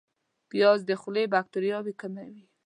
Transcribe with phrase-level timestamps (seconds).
[0.49, 2.41] پیاز د خولې باکتریاوې کموي